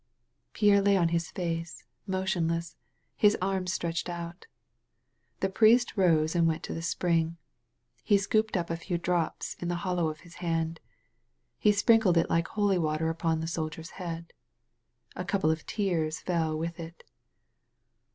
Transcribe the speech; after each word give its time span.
Pierre 0.53 0.81
lay 0.81 0.97
on 0.97 1.09
his 1.09 1.29
face, 1.29 1.83
motionless, 2.07 2.75
his 3.15 3.37
arms 3.39 3.71
stretched 3.71 4.09
out. 4.09 4.47
The 5.41 5.47
priest 5.49 5.95
rose 5.95 6.33
and 6.33 6.47
went 6.47 6.63
to 6.63 6.73
the 6.73 6.81
spring. 6.81 7.37
He 8.03 8.17
scooped 8.17 8.57
up 8.57 8.71
a 8.71 8.77
few 8.77 8.97
drops 8.97 9.53
in 9.59 9.67
the 9.67 9.75
hollow 9.85 10.07
of 10.09 10.21
hb 10.21 10.33
hand. 10.41 10.79
He 11.59 11.71
sprinkled 11.71 12.17
it 12.17 12.31
like 12.31 12.47
holy 12.47 12.79
water 12.79 13.09
upon 13.11 13.41
the 13.41 13.47
soldier's 13.47 13.91
head. 14.01 14.33
A 15.15 15.23
couple 15.23 15.51
of 15.51 15.67
tears 15.67 16.19
fell 16.21 16.57
with 16.57 16.79
it. 16.79 17.03